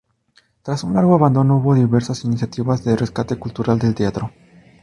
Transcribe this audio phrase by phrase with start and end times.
[0.63, 4.31] Tras un largo abandono, hubo diversas iniciativas de rescate cultural del teatro.